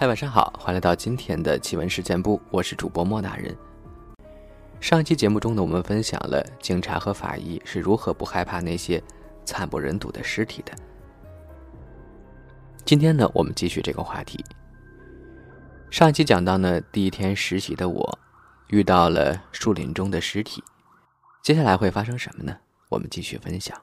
[0.00, 3.52] 嗨，晚上好，欢迎来到今天的奇闻事件部，我是主播莫大人。
[4.80, 9.02] 上一期节目中呢，我们分享了警察和法医是如何不害怕那些
[9.44, 10.72] 惨不忍睹的尸体的。
[12.84, 14.38] 今天呢，我们继续这个话题。
[15.90, 18.18] 上一期讲到呢，第一天实习的我
[18.68, 20.62] 遇到了树林中的尸体，
[21.42, 22.56] 接下来会发生什么呢？
[22.90, 23.76] 我们继续分享。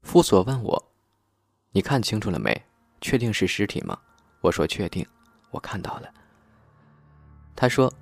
[0.00, 0.95] 副所问我。
[1.72, 2.62] 你看清楚了没？
[3.00, 3.98] 确定是尸体吗？
[4.40, 5.06] 我说确定，
[5.50, 6.08] 我看到了。
[7.54, 7.92] 他说：“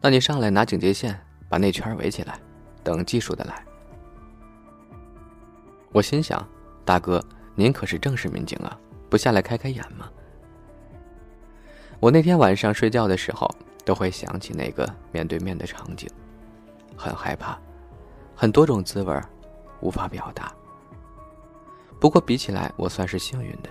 [0.00, 2.38] 那你上来拿警戒线，把那圈围起来，
[2.84, 3.64] 等技术的来。”
[5.92, 6.46] 我心想
[6.84, 7.24] ：“大哥，
[7.54, 8.78] 您可是正式民警啊，
[9.08, 10.10] 不下来开开眼吗？”
[11.98, 13.50] 我那天晚上睡觉的时候，
[13.84, 16.06] 都会想起那个面对面的场景，
[16.94, 17.58] 很害怕，
[18.34, 19.18] 很多种滋味
[19.80, 20.52] 无法表达。
[21.98, 23.70] 不过比起来，我算是幸运的，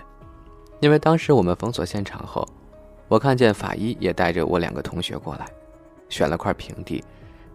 [0.80, 2.46] 因为当时我们封锁现场后，
[3.08, 5.46] 我看见法医也带着我两个同学过来，
[6.08, 7.02] 选了块平地，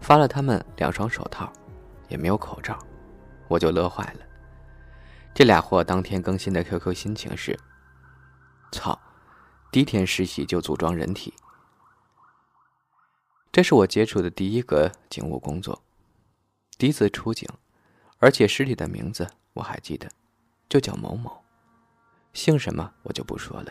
[0.00, 1.52] 发了他们两双手套，
[2.08, 2.78] 也没有口罩，
[3.48, 4.20] 我就乐坏了。
[5.34, 7.58] 这俩货当天更新的 QQ 心情是：
[8.72, 8.98] 操，
[9.70, 11.32] 第一天实习就组装人体。
[13.52, 15.82] 这是我接触的第一个警务工作，
[16.78, 17.46] 第一次出警，
[18.18, 20.08] 而且尸体的名字我还记得。
[20.72, 21.30] 就叫某某，
[22.32, 23.70] 姓什么我就不说了。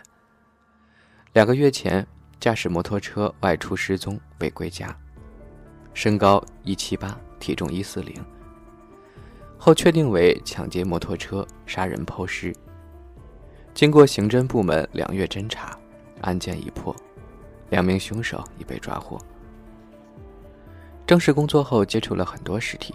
[1.34, 2.06] 两个月前
[2.40, 4.96] 驾驶摩托车外出失踪，未归家，
[5.96, 8.14] 身高一七八，体重一四零。
[9.58, 12.56] 后确定为抢劫摩托车、杀人抛尸。
[13.74, 15.76] 经过刑侦部门两月侦查，
[16.22, 16.96] 案件已破，
[17.72, 19.20] 两名凶手已被抓获。
[21.08, 22.94] 正式工作后，接触了很多尸体，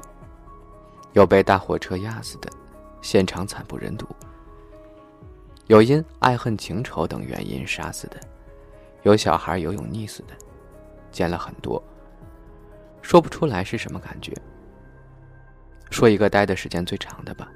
[1.12, 2.48] 有被大货车压死的。
[3.06, 4.04] 现场惨不忍睹，
[5.68, 8.18] 有因爱恨情仇等原因杀死的，
[9.04, 10.34] 有小孩游泳溺死的，
[11.12, 11.80] 见了很多，
[13.02, 14.34] 说不出来是什么感觉。
[15.88, 17.48] 说一个待的时间最长的吧，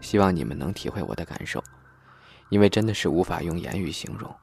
[0.00, 1.62] 希望你们能体会我的感受，
[2.48, 4.34] 因为真的是无法用言语形容。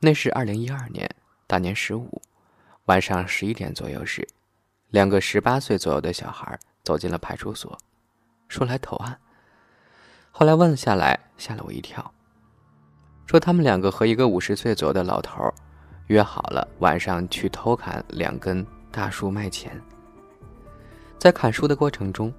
[0.00, 1.08] 那是二零一二年
[1.46, 2.20] 大年十五
[2.86, 4.26] 晚上十一点左右时，
[4.90, 7.78] 两个十八岁左右的小孩走进了派出所。
[8.48, 9.18] 说来投案，
[10.30, 12.12] 后来问下来，吓了我一跳。
[13.26, 15.52] 说他们两个和一个五十岁左右的老头
[16.06, 19.80] 约好了晚上去偷砍两根大树卖钱。
[21.18, 22.32] 在砍树的过程中，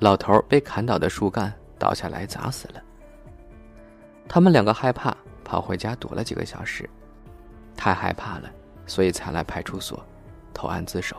[0.00, 2.82] 老头被砍倒的树干倒下来砸死了。
[4.28, 6.88] 他们两个害怕，跑回家躲了几个小时，
[7.76, 8.50] 太害怕了，
[8.86, 10.04] 所以才来派出所
[10.52, 11.16] 投案自首。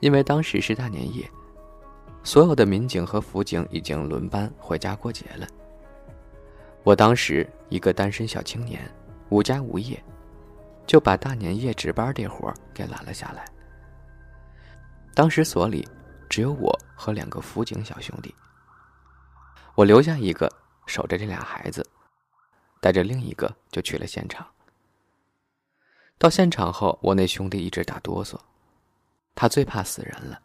[0.00, 1.26] 因为当时是大年夜。
[2.24, 5.46] 所有的民警和辅警已经轮班回家过节了。
[6.84, 8.80] 我当时一个单身小青年，
[9.28, 10.02] 无家无业，
[10.86, 13.44] 就把大年夜值班这活给揽了下来。
[15.14, 15.86] 当时所里
[16.28, 18.34] 只有我和两个辅警小兄弟，
[19.74, 20.50] 我留下一个
[20.86, 21.84] 守着这俩孩子，
[22.80, 24.46] 带着另一个就去了现场。
[26.18, 28.38] 到现场后，我那兄弟一直打哆嗦，
[29.34, 30.40] 他最怕死人了。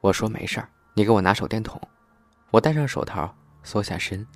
[0.00, 0.68] 我说没事儿。
[1.00, 1.80] 你给我拿手电筒，
[2.50, 4.26] 我戴上手套，缩下身。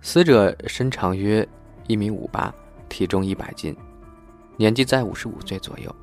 [0.00, 1.48] 死者身长约
[1.86, 2.52] 一米五八，
[2.88, 3.76] 体重一百斤，
[4.56, 5.94] 年纪在五十五岁左右。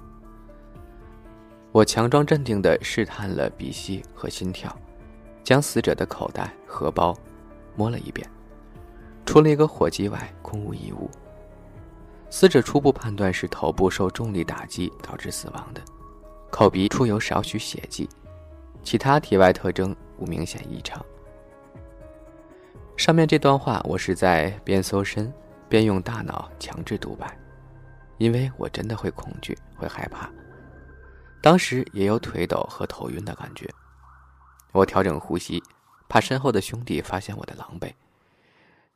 [1.74, 4.74] 我强装镇定地试探了鼻息和心跳，
[5.44, 7.14] 将死者的口袋、荷包
[7.76, 8.26] 摸了一遍，
[9.26, 11.12] 除了一个火机外，空无一物。
[12.30, 15.82] 死者初步判断是头部受重力打击导致死亡的，
[16.50, 18.08] 口鼻出有少许血迹。
[18.84, 21.06] 其他体外特征无明显异常。
[22.98, 25.32] 上面这段话我是在边搜身
[25.70, 27.38] 边用大脑强制独白，
[28.18, 30.30] 因为我真的会恐惧，会害怕。
[31.42, 33.70] 当时也有腿抖和头晕的感觉。
[34.74, 35.64] 我调整呼吸，
[36.10, 37.94] 怕身后的兄弟发现我的狼狈，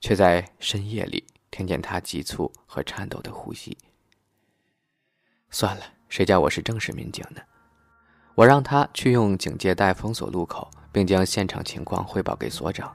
[0.01, 3.77] 却在深夜里听见他急促和颤抖的呼吸。
[5.49, 7.41] 算了，谁叫我是正式民警呢？
[8.35, 12.91] 我让他去用警戒带封锁路口，并将现场情况汇报给所长。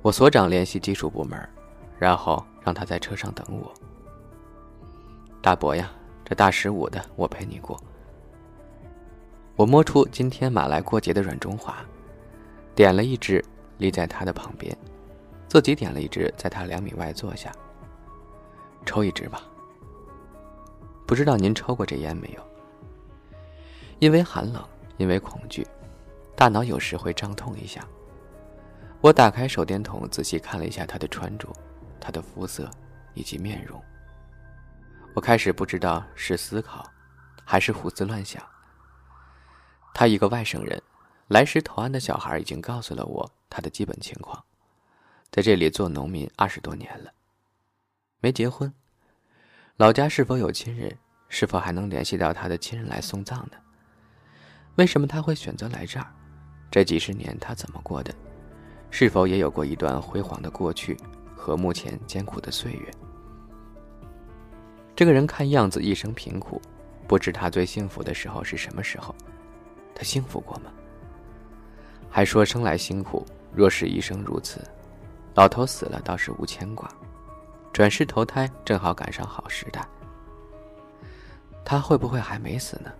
[0.00, 1.38] 我所长联系技术部门，
[1.98, 3.72] 然后让他在车上等我。
[5.42, 5.90] 大伯呀，
[6.24, 7.78] 这大十五的我陪你过。
[9.54, 11.76] 我摸出今天买来过节的软中华，
[12.74, 13.44] 点了一支，
[13.78, 14.76] 立在他的旁边，
[15.48, 17.52] 自己点了一支，在他两米外坐下。
[18.86, 19.42] 抽一支吧。
[21.06, 22.45] 不知道您抽过这烟没有？
[23.98, 24.62] 因为寒冷，
[24.98, 25.66] 因为恐惧，
[26.36, 27.86] 大脑有时会胀痛一下。
[29.00, 31.48] 我打开手电筒，仔细看了一下他的穿着、
[32.00, 32.70] 他的肤色
[33.14, 33.82] 以及面容。
[35.14, 36.84] 我开始不知道是思考，
[37.44, 38.42] 还是胡思乱想。
[39.94, 40.82] 他一个外省人，
[41.28, 44.44] 来时投案的小孩已经告诉了我他的基本情况，
[45.30, 47.10] 在这里做农民二十多年了，
[48.20, 48.70] 没结婚。
[49.76, 50.98] 老家是否有亲人？
[51.28, 53.56] 是否还能联系到他的亲人来送葬呢？
[54.76, 56.06] 为什么他会选择来这儿？
[56.70, 58.14] 这几十年他怎么过的？
[58.90, 60.96] 是否也有过一段辉煌的过去
[61.34, 62.90] 和目前艰苦的岁月？
[64.94, 66.60] 这个人看样子一生贫苦，
[67.06, 69.14] 不知他最幸福的时候是什么时候？
[69.94, 70.70] 他幸福过吗？
[72.10, 73.24] 还说生来辛苦，
[73.54, 74.60] 若是一生如此，
[75.34, 76.86] 老头死了倒是无牵挂，
[77.72, 79.86] 转世投胎正好赶上好时代。
[81.64, 82.90] 他会不会还没死呢？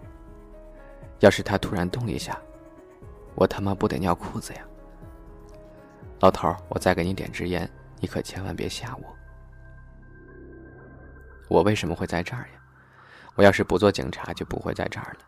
[1.21, 2.39] 要是他突然动一下，
[3.35, 4.61] 我他妈不得尿裤子呀！
[6.21, 7.69] 老头，我再给你点支烟，
[8.01, 9.17] 你可千万别吓我。
[11.49, 12.61] 我为什么会在这儿呀？
[13.35, 15.27] 我要是不做警察，就不会在这儿了。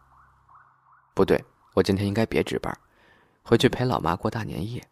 [1.15, 1.43] 不对，
[1.75, 2.77] 我今天应该别值班，
[3.43, 4.83] 回去陪老妈过大年夜。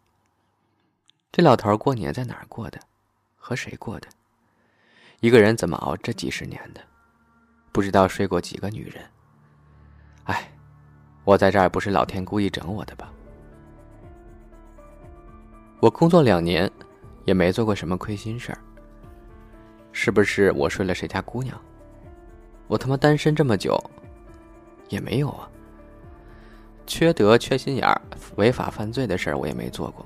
[1.31, 2.79] 这老头过年在哪儿过的？
[3.35, 4.07] 和谁过的？
[5.19, 6.81] 一个人怎么熬这几十年的？
[7.71, 9.03] 不知道睡过几个女人。
[10.25, 10.51] 哎，
[11.27, 13.11] 我在这儿不是老天故意整我的吧？
[15.81, 16.71] 我工作两年，
[17.25, 18.57] 也没做过什么亏心事儿。
[19.91, 21.59] 是不是我睡了谁家姑娘？
[22.69, 23.77] 我他妈单身这么久，
[24.87, 25.49] 也没有啊。
[26.85, 28.01] 缺德、缺心眼儿、
[28.37, 30.05] 违法犯罪的事儿我也没做过。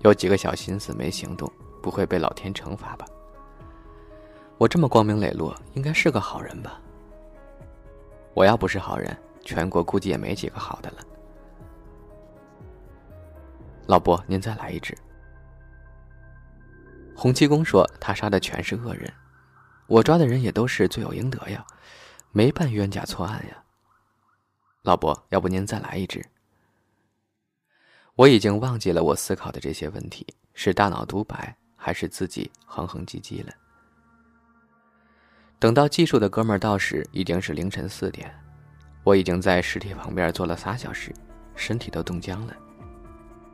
[0.00, 1.46] 有几个小心思没行动，
[1.82, 3.04] 不会被老天惩罚吧？
[4.56, 6.80] 我这么光明磊落，应该是个好人吧？
[8.32, 9.14] 我要不是好人，
[9.44, 10.98] 全国估计也没几个好的了。
[13.86, 14.96] 老伯，您再来一只。
[17.14, 19.12] 洪七公说他杀的全是恶人，
[19.86, 21.64] 我抓的人也都是罪有应得呀，
[22.32, 23.62] 没办冤假错案呀。
[24.82, 26.24] 老伯，要不您再来一只？
[28.16, 33.52] 我已经忘记了我思考的这些问题是大脑独白，还是自己哼哼唧唧了。
[35.58, 38.34] 等到技术的哥们儿到时，已经是凌晨四点，
[39.04, 41.12] 我已经在尸体旁边坐了仨小时，
[41.54, 42.56] 身体都冻僵了。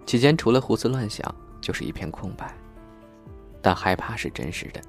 [0.06, 2.54] 期间除了胡思乱想，就是一片空白。
[3.60, 4.80] 但害怕是真实的，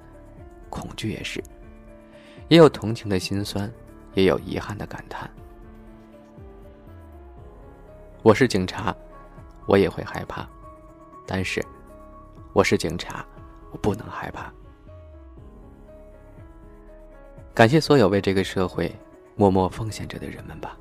[0.70, 1.44] 恐惧也是，
[2.48, 3.70] 也有同情的心酸，
[4.14, 5.30] 也有遗憾的感叹。
[8.22, 8.96] 我是警察，
[9.66, 10.48] 我也会害怕，
[11.28, 11.62] 但是
[12.54, 13.26] 我是警察，
[13.72, 14.54] 我不能害怕。
[17.54, 18.96] 感谢所有为这个社会
[19.36, 20.78] 默默奉献着的人们吧。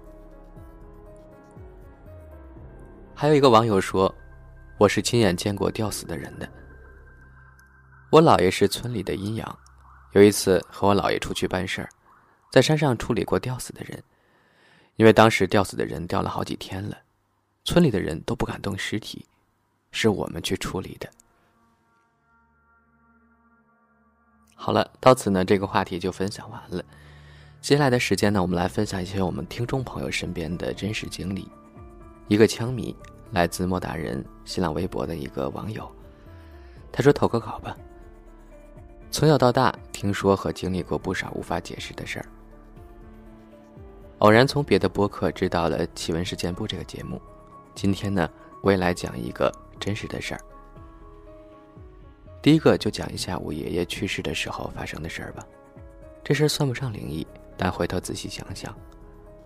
[3.14, 4.14] 还有一个网友说
[4.78, 6.48] ：“我是亲眼见过吊死的人的。
[8.10, 9.58] 我姥爷是村里的阴阳，
[10.12, 11.88] 有一次和我姥爷出去办事儿，
[12.50, 14.02] 在山上处理过吊死的人，
[14.96, 16.96] 因为当时吊死的人吊了好几天了，
[17.64, 19.26] 村里的人都不敢动尸体，
[19.92, 21.08] 是我们去处理的。”
[24.56, 26.82] 好了，到此呢，这个话题就分享完了。
[27.60, 31.46] 接下来的时间呢，我们来分享一些我们听众朋友身边的真实经历。
[32.26, 32.96] 一个枪迷
[33.32, 35.86] 来自莫大人新浪微博的一个网友，
[36.90, 37.76] 他说：“投个稿吧。
[39.10, 42.26] 从小到大，听说和经历过不少无法解释的事儿。
[44.20, 47.20] 偶然从别的播客知道了《奇闻事件部》这个节目，
[47.74, 48.28] 今天呢，
[48.62, 50.40] 我也来讲一个真实的事儿。”
[52.40, 55.46] 第一个就讲一下我爷爷去世的时候发生的事儿吧，
[56.24, 57.26] 这事儿算不上灵异，
[57.62, 58.74] 但回头仔细想想，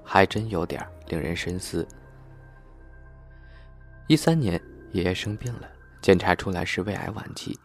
[0.04, 1.85] 还真有点令人深思。
[4.06, 5.68] 一三年，爷爷生病了，
[6.00, 7.59] 检查出来是胃癌晚期，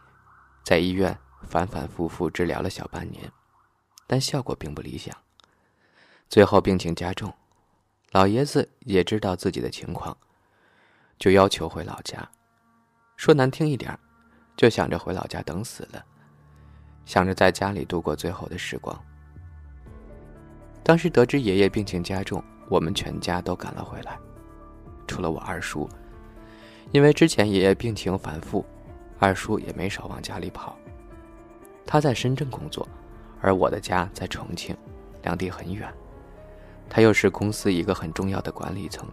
[0.64, 3.30] 在医院反反复复治疗了小半年，
[4.08, 5.16] 但效果并不理想，
[6.28, 7.32] 最后病情加重，
[8.10, 10.16] 老爷子也知道自己的情况，
[11.16, 12.28] 就要求回老家，
[13.16, 13.96] 说难听一点。
[14.56, 16.04] 就想着回老家等死了，
[17.06, 19.00] 想着在家里度过最后的时光。
[20.82, 24.18] 当时得知爷爷病情加重，我们全家都赶了回来，
[25.06, 25.88] 除了我二叔，
[26.92, 28.64] 因为之前爷爷病情反复，
[29.18, 30.76] 二叔也没少往家里跑。
[31.86, 32.88] 他在深圳工作，
[33.40, 34.76] 而我的家在重庆，
[35.22, 35.92] 两地很远。
[36.88, 39.08] 他又是公司一个很重要的管理层，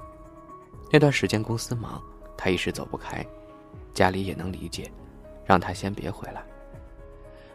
[0.92, 2.02] 那段时间公司忙，
[2.36, 3.26] 他一时走不开，
[3.94, 4.92] 家里也能理解。
[5.46, 6.44] 让他先别回来。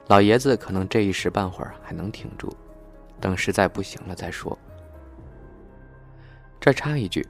[0.07, 2.50] 老爷子可能这一时半会儿还能挺住，
[3.22, 4.58] 等实在不行了再说。
[6.60, 7.26] 这插一句，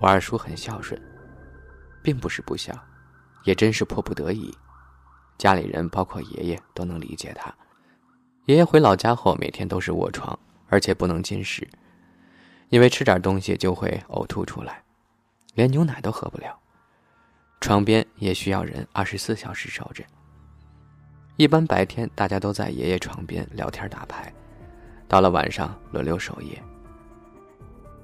[0.00, 1.00] 我二叔很孝顺，
[2.02, 2.72] 并不是不孝，
[3.44, 4.52] 也真是迫不得已。
[5.36, 7.54] 家里人包括爷爷都能理解他。
[8.46, 11.68] 爷爷回老家后，每天都是卧床，而且不能进食，
[12.70, 14.82] 因为吃点东西就会呕吐出来，
[15.54, 16.58] 连牛奶都喝不了。
[17.60, 20.04] 床边也需要人二十四小时守着。
[21.36, 24.32] 一般白天大家都在爷爷床边聊天打牌，
[25.08, 26.62] 到了晚上轮流守夜。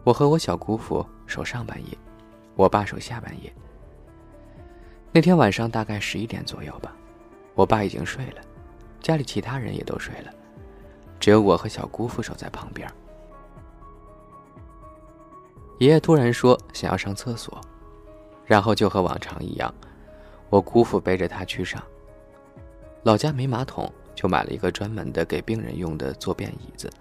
[0.05, 1.97] 我和我小姑父守上半夜，
[2.57, 3.53] 我爸守下半夜。
[5.13, 6.95] 那天晚上大概十一点左右吧，
[7.55, 8.41] 我爸已经睡了，
[9.01, 10.33] 家里其他人也都睡了，
[11.19, 12.89] 只有我和小姑父守在旁边。
[15.79, 17.61] 爷爷突然说想要上厕所，
[18.47, 19.75] 然后就和往常一样，
[20.49, 21.83] 我姑父背着他去上。
[23.03, 23.91] 老家没马桶，
[24.21, 26.93] 就买了一个专门的给病人用的坐便椅子。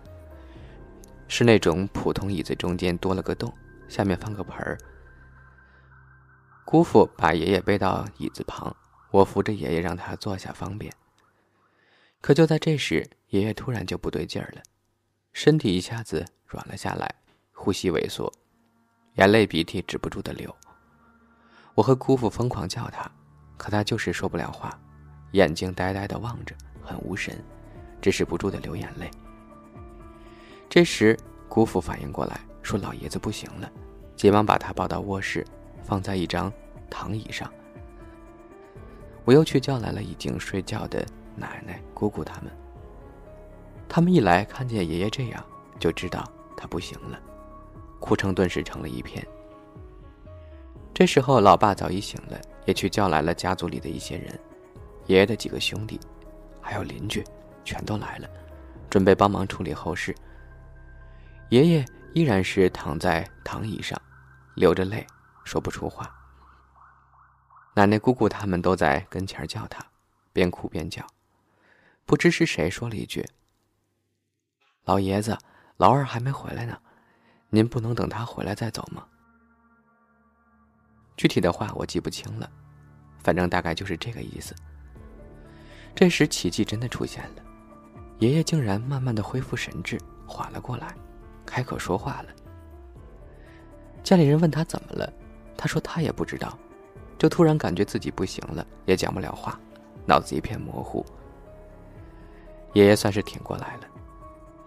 [1.28, 3.54] 是那种普通椅子中间多了个洞，
[3.90, 4.78] 下面放个盆儿。
[6.64, 8.74] 姑父把爷爷背到椅子旁，
[9.12, 10.94] 我扶着爷爷让他坐下方便。
[12.22, 14.62] 可就在这时，爷爷突然就不对劲儿了，
[15.34, 17.14] 身体一下子软了下来，
[17.52, 18.32] 呼吸萎缩，
[19.16, 20.56] 眼泪鼻涕止不住的流。
[21.76, 23.12] 我和姑父疯狂叫他，
[23.58, 24.80] 可他就是说不了话。
[25.34, 26.56] 眼睛呆呆的望着，
[26.90, 27.38] 很无神，
[28.02, 29.10] 只是不住的流眼泪。
[30.68, 31.16] 这时，
[31.48, 33.72] 姑父反应过来，说：“老爷子不行了。”
[34.18, 35.46] 急忙把他抱到卧室，
[35.84, 36.52] 放在一张
[36.90, 37.50] 躺椅上。
[39.24, 41.06] 我又去叫来了已经睡觉的
[41.36, 42.52] 奶奶、姑姑他们。
[43.88, 45.46] 他们一来，看见爷爷这样，
[45.80, 46.24] 就知道
[46.58, 47.20] 他不行了，
[48.00, 49.26] 哭声顿时成了一片。
[50.94, 54.38] 这时候，老爸早已醒了，也去叫来了家族里的一些人。
[55.08, 56.00] 爷爷的几个兄弟，
[56.62, 57.24] 还有邻居，
[57.64, 58.30] 全都来了，
[58.90, 60.16] 准备帮忙处理后事。
[61.50, 64.00] 爷爷依然是躺在躺椅上，
[64.56, 65.06] 流着泪，
[65.44, 66.14] 说不出话。
[67.76, 69.84] 奶奶、姑姑他们都在跟前叫他，
[70.34, 71.06] 边哭边叫。
[72.06, 73.26] 不知是谁说了一句
[74.86, 75.38] ：“老爷子，
[75.78, 76.78] 老二还没回来呢，
[77.50, 79.06] 您不能等他回来再走吗？”
[81.16, 82.50] 具体的话我记不清了，
[83.24, 84.56] 反正大概就是这个意思。
[85.96, 87.44] 这时，奇迹真的出现了，
[88.20, 90.96] 爷爷竟然慢慢的恢复神智，缓了过来，
[91.46, 92.30] 开口说话了。
[94.04, 95.12] 家里人问他怎么了，
[95.58, 96.58] 他说他也不知道，
[97.18, 99.60] 就突然感觉自己不行了，也讲不了话，
[100.06, 101.06] 脑子一片模糊。
[102.74, 103.82] 爷爷算是挺过来了，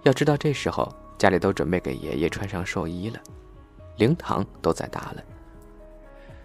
[0.03, 0.87] 要知道这时候
[1.17, 3.19] 家里都准备给爷爷穿上寿衣了，
[3.97, 5.23] 灵堂都在搭了。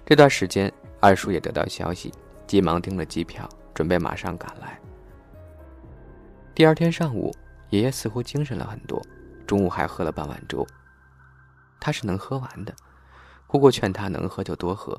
[0.05, 2.13] 这段时间，二叔也得到消息，
[2.45, 3.47] 急忙订了机票。
[3.77, 4.81] 准备马上赶来。
[6.55, 7.31] 第二天上午，
[7.69, 8.99] 爷爷似乎精神了很多，
[9.45, 10.65] 中午还喝了半碗粥。
[11.79, 12.75] 他是能喝完的，
[13.45, 14.97] 姑姑劝他能喝就多喝，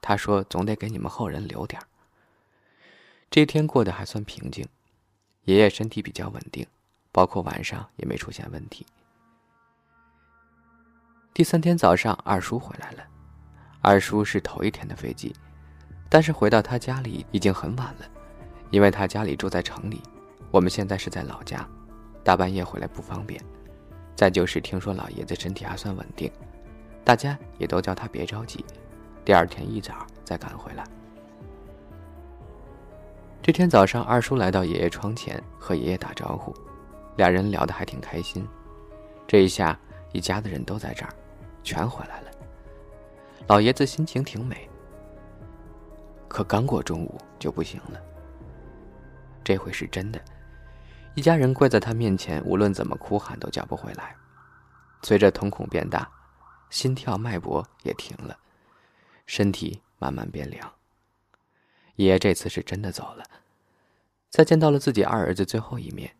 [0.00, 1.82] 他说总得给你们后人留点
[3.28, 4.64] 这一天过得还算平静，
[5.46, 6.64] 爷爷身体比较稳定，
[7.10, 8.86] 包括晚上也没出现问题。
[11.32, 13.02] 第三天早上，二叔回来了，
[13.80, 15.34] 二叔是头一天的飞机。
[16.08, 18.06] 但是回到他家里已经很晚了，
[18.70, 20.00] 因为他家里住在城里，
[20.50, 21.68] 我们现在是在老家，
[22.22, 23.40] 大半夜回来不方便。
[24.16, 26.30] 再就是听说老爷子身体还算稳定，
[27.02, 28.64] 大家也都叫他别着急，
[29.24, 30.84] 第二天一早再赶回来。
[33.42, 36.54] 这天早上，二叔来到爷爷窗前和爷爷打招呼，
[37.16, 38.46] 俩人聊得还挺开心。
[39.26, 39.78] 这一下
[40.12, 41.12] 一家的人都在这儿，
[41.64, 42.30] 全回来了。
[43.48, 44.68] 老爷子心情挺美。
[46.28, 48.00] 可刚过中午就不行了。
[49.42, 50.20] 这回是真的，
[51.14, 54.16] 一家人跪在他面前，无论怎么哭喊都叫不回来。
[55.02, 56.10] 随着瞳孔变大，
[56.70, 58.38] 心跳、脉搏也停了，
[59.26, 60.72] 身体慢慢变凉。
[61.96, 63.24] 爷爷这次是真的走了，
[64.30, 66.10] 再见到了自己二儿子最后一面。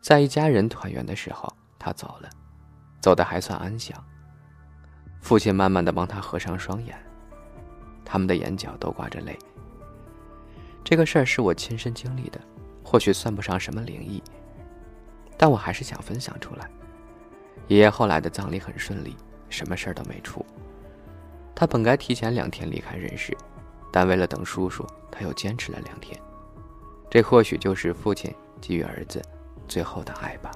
[0.00, 2.30] 在一家人团圆的时候，他走了，
[3.02, 4.02] 走的还算安详。
[5.20, 6.98] 父亲慢慢的帮他合上双眼。
[8.10, 9.38] 他们的眼角都挂着泪。
[10.82, 12.40] 这个事儿是我亲身经历的，
[12.82, 14.20] 或许算不上什么灵异，
[15.38, 16.68] 但我还是想分享出来。
[17.68, 19.16] 爷爷后来的葬礼很顺利，
[19.48, 20.44] 什么事儿都没出。
[21.54, 23.32] 他本该提前两天离开人世，
[23.92, 26.20] 但为了等叔叔，他又坚持了两天。
[27.08, 29.22] 这或许就是父亲给予儿子
[29.68, 30.50] 最后的爱吧。